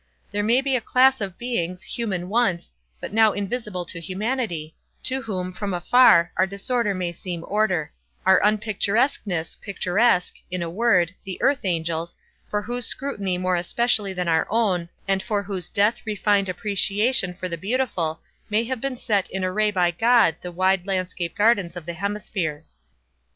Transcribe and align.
There 0.31 0.41
may 0.41 0.61
be 0.61 0.75
a 0.75 0.81
class 0.81 1.21
of 1.21 1.37
beings, 1.37 1.83
human 1.83 2.27
once, 2.27 2.71
but 2.99 3.13
now 3.13 3.33
invisible 3.33 3.85
to 3.85 3.99
humanity, 3.99 4.75
to 5.03 5.21
whom, 5.21 5.53
from 5.53 5.75
afar, 5.75 6.31
our 6.37 6.47
disorder 6.47 6.95
may 6.95 7.11
seem 7.13 7.45
order—our 7.47 8.41
unpicturesqueness 8.43 9.57
picturesque; 9.61 10.33
in 10.49 10.63
a 10.63 10.71
word, 10.71 11.13
the 11.23 11.39
earth 11.39 11.63
angels, 11.63 12.15
for 12.49 12.63
whose 12.63 12.87
scrutiny 12.87 13.37
more 13.37 13.55
especially 13.55 14.11
than 14.11 14.27
our 14.27 14.47
own, 14.49 14.89
and 15.07 15.21
for 15.21 15.43
whose 15.43 15.69
death 15.69 16.01
refined 16.03 16.49
appreciation 16.49 17.37
of 17.39 17.51
the 17.51 17.55
beautiful, 17.55 18.21
may 18.49 18.63
have 18.63 18.81
been 18.81 18.97
set 18.97 19.29
in 19.29 19.43
array 19.45 19.69
by 19.69 19.91
God 19.91 20.35
the 20.41 20.51
wide 20.51 20.87
landscape 20.87 21.35
gardens 21.35 21.77
of 21.77 21.85
the 21.85 21.93
hemispheres." 21.93 22.79